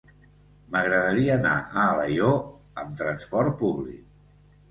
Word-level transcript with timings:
M'agradaria 0.75 1.33
anar 1.39 1.51
a 1.57 1.83
Alaior 1.91 2.39
amb 2.85 2.97
transport 3.03 3.55
públic. 3.63 4.01